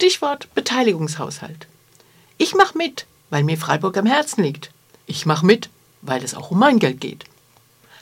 Stichwort 0.00 0.54
Beteiligungshaushalt. 0.54 1.66
Ich 2.36 2.54
mache 2.54 2.78
mit, 2.78 3.06
weil 3.30 3.42
mir 3.42 3.58
Freiburg 3.58 3.96
am 3.96 4.06
Herzen 4.06 4.44
liegt. 4.44 4.70
Ich 5.06 5.26
mache 5.26 5.44
mit, 5.44 5.70
weil 6.02 6.22
es 6.22 6.36
auch 6.36 6.52
um 6.52 6.60
mein 6.60 6.78
Geld 6.78 7.00
geht. 7.00 7.24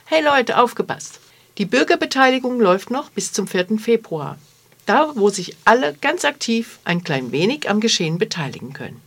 Hey 0.05 0.23
Leute, 0.23 0.59
aufgepasst! 0.59 1.19
Die 1.57 1.65
Bürgerbeteiligung 1.65 2.59
läuft 2.59 2.91
noch 2.91 3.09
bis 3.09 3.33
zum 3.33 3.47
4. 3.47 3.79
Februar. 3.79 4.37
Da, 4.85 5.11
wo 5.15 5.31
sich 5.31 5.57
alle 5.65 5.95
ganz 5.95 6.23
aktiv 6.23 6.77
ein 6.83 7.03
klein 7.03 7.31
wenig 7.31 7.67
am 7.67 7.79
Geschehen 7.79 8.19
beteiligen 8.19 8.73
können. 8.73 9.01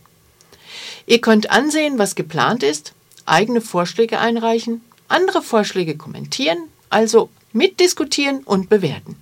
Ihr 1.06 1.20
könnt 1.20 1.48
ansehen, 1.48 1.96
was 1.96 2.16
geplant 2.16 2.64
ist, 2.64 2.92
eigene 3.24 3.60
Vorschläge 3.60 4.18
einreichen, 4.18 4.80
andere 5.06 5.42
Vorschläge 5.42 5.96
kommentieren, 5.96 6.58
also 6.88 7.30
mitdiskutieren 7.52 8.42
und 8.42 8.68
bewerten. 8.68 9.14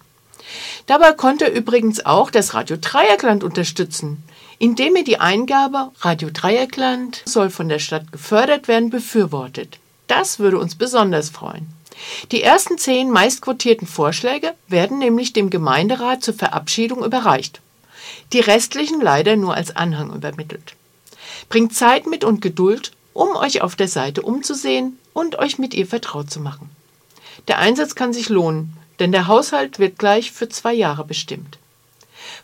Dabei 0.86 1.12
konnte 1.12 1.46
übrigens 1.46 2.04
auch 2.04 2.30
das 2.30 2.54
Radio 2.54 2.76
Dreieckland 2.80 3.44
unterstützen, 3.44 4.22
indem 4.58 4.96
ihr 4.96 5.04
die 5.04 5.20
Eingabe 5.20 5.90
Radio 6.00 6.30
Dreieckland 6.32 7.22
soll 7.26 7.50
von 7.50 7.68
der 7.68 7.78
Stadt 7.78 8.10
gefördert 8.12 8.68
werden 8.68 8.90
befürwortet. 8.90 9.78
Das 10.06 10.38
würde 10.38 10.58
uns 10.58 10.74
besonders 10.74 11.30
freuen. 11.30 11.68
Die 12.32 12.42
ersten 12.42 12.78
zehn 12.78 13.10
meistquotierten 13.10 13.86
Vorschläge 13.86 14.54
werden 14.68 14.98
nämlich 14.98 15.32
dem 15.32 15.50
Gemeinderat 15.50 16.22
zur 16.22 16.34
Verabschiedung 16.34 17.04
überreicht. 17.04 17.60
Die 18.32 18.40
restlichen 18.40 19.00
leider 19.00 19.36
nur 19.36 19.54
als 19.54 19.74
Anhang 19.76 20.14
übermittelt. 20.14 20.74
Bringt 21.48 21.74
Zeit 21.74 22.06
mit 22.06 22.24
und 22.24 22.40
Geduld, 22.40 22.92
um 23.12 23.36
euch 23.36 23.62
auf 23.62 23.74
der 23.74 23.88
Seite 23.88 24.22
umzusehen 24.22 24.98
und 25.12 25.38
euch 25.38 25.58
mit 25.58 25.74
ihr 25.74 25.86
vertraut 25.86 26.30
zu 26.30 26.40
machen. 26.40 26.70
Der 27.48 27.58
Einsatz 27.58 27.94
kann 27.94 28.12
sich 28.12 28.28
lohnen, 28.28 28.76
denn 28.98 29.12
der 29.12 29.26
Haushalt 29.26 29.78
wird 29.78 29.98
gleich 29.98 30.32
für 30.32 30.48
zwei 30.48 30.74
Jahre 30.74 31.04
bestimmt. 31.04 31.58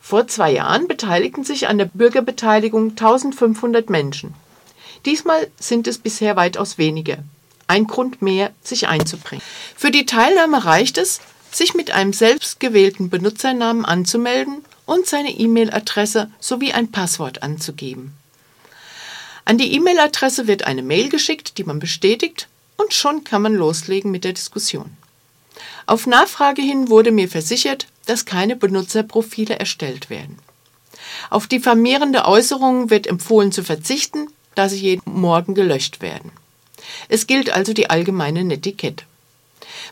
Vor 0.00 0.28
zwei 0.28 0.52
Jahren 0.52 0.88
beteiligten 0.88 1.44
sich 1.44 1.68
an 1.68 1.78
der 1.78 1.86
Bürgerbeteiligung 1.86 2.90
1500 2.90 3.90
Menschen. 3.90 4.34
Diesmal 5.04 5.50
sind 5.58 5.86
es 5.86 5.98
bisher 5.98 6.36
weitaus 6.36 6.78
weniger. 6.78 7.18
Ein 7.66 7.86
Grund 7.86 8.22
mehr, 8.22 8.52
sich 8.62 8.88
einzubringen. 8.88 9.44
Für 9.76 9.90
die 9.90 10.06
Teilnahme 10.06 10.64
reicht 10.64 10.98
es, 10.98 11.20
sich 11.50 11.74
mit 11.74 11.90
einem 11.90 12.12
selbstgewählten 12.12 13.10
Benutzernamen 13.10 13.84
anzumelden 13.84 14.64
und 14.86 15.06
seine 15.06 15.30
E-Mail-Adresse 15.30 16.30
sowie 16.40 16.72
ein 16.72 16.90
Passwort 16.90 17.42
anzugeben. 17.42 18.14
An 19.44 19.58
die 19.58 19.72
E-Mail-Adresse 19.74 20.46
wird 20.46 20.64
eine 20.64 20.82
Mail 20.82 21.08
geschickt, 21.08 21.58
die 21.58 21.64
man 21.64 21.78
bestätigt, 21.78 22.48
und 22.76 22.92
schon 22.92 23.24
kann 23.24 23.42
man 23.42 23.54
loslegen 23.54 24.10
mit 24.10 24.24
der 24.24 24.32
Diskussion. 24.32 24.96
Auf 25.86 26.06
Nachfrage 26.06 26.62
hin 26.62 26.88
wurde 26.88 27.10
mir 27.10 27.28
versichert, 27.28 27.86
dass 28.06 28.24
keine 28.24 28.56
Benutzerprofile 28.56 29.58
erstellt 29.58 30.10
werden. 30.10 30.38
Auf 31.30 31.46
diffamierende 31.46 32.24
Äußerungen 32.24 32.90
wird 32.90 33.06
empfohlen 33.06 33.52
zu 33.52 33.62
verzichten, 33.62 34.28
da 34.54 34.68
sie 34.68 34.78
jeden 34.78 35.20
Morgen 35.20 35.54
gelöscht 35.54 36.00
werden. 36.00 36.32
Es 37.08 37.26
gilt 37.26 37.50
also 37.50 37.72
die 37.72 37.90
allgemeine 37.90 38.44
Netiquette. 38.44 39.04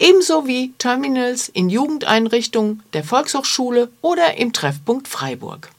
ebenso 0.00 0.48
wie 0.48 0.72
Terminals 0.78 1.48
in 1.48 1.70
Jugendeinrichtungen 1.70 2.82
der 2.92 3.04
Volkshochschule 3.04 3.88
oder 4.02 4.36
im 4.36 4.52
Treffpunkt 4.52 5.06
Freiburg. 5.06 5.70